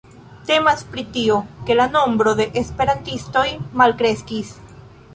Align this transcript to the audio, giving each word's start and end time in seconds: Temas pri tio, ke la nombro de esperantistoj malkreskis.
Temas 0.51 0.79
pri 0.95 1.03
tio, 1.17 1.37
ke 1.69 1.77
la 1.77 1.87
nombro 1.97 2.35
de 2.41 2.49
esperantistoj 2.65 3.47
malkreskis. 3.83 4.57